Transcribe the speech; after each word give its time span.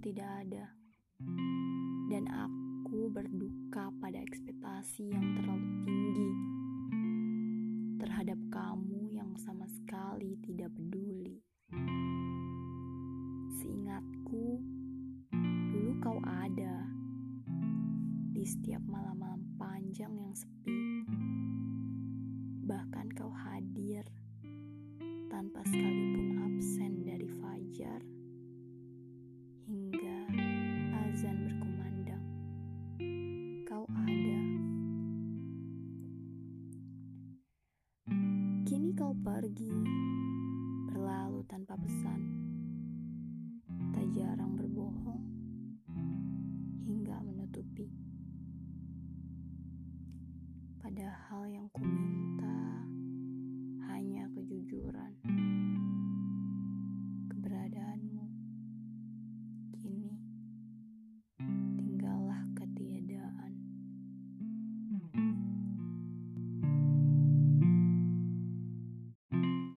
tidak 0.00 0.48
ada. 0.48 0.72
Dan 2.08 2.24
aku 2.32 3.12
berduka 3.12 3.92
pada 4.00 4.16
ekspektasi 4.16 5.12
yang 5.12 5.36
terlalu 5.36 5.68
tinggi 5.84 6.30
terhadap 8.00 8.40
kamu 8.48 9.12
yang 9.12 9.28
sama 9.36 9.68
sekali 9.68 10.40
tidak 10.40 10.72
peduli. 10.72 11.44
Seingatku, 13.60 14.64
dulu 15.68 15.92
kau 16.00 16.16
ada 16.24 16.88
di 18.32 18.44
setiap 18.48 18.80
malam-malam 18.88 19.44
panjang 19.60 20.16
yang 20.16 20.32
sepi. 20.32 21.13
Hingga 29.64 30.28
azan 31.08 31.40
berkumandang. 31.40 32.24
Kau 33.64 33.88
ada. 33.88 34.40
Kini 38.68 38.92
kau 38.92 39.16
pergi, 39.16 39.72
berlalu 40.92 41.40
tanpa 41.48 41.80
pesan. 41.80 42.20
Tak 43.96 44.04
jarang 44.12 44.52
berbohong 44.52 45.24
hingga 46.84 47.24
menutupi. 47.24 47.88
Padahal 50.76 51.48
yang 51.48 51.72
ku 51.72 51.80
minta. 51.80 52.83